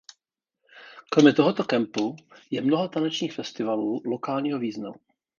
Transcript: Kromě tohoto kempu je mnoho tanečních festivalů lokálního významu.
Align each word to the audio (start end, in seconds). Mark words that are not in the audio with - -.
Kromě 1.09 1.33
tohoto 1.33 1.63
kempu 1.63 2.15
je 2.51 2.61
mnoho 2.61 2.87
tanečních 2.89 3.33
festivalů 3.33 4.01
lokálního 4.05 4.59
významu. 4.59 4.95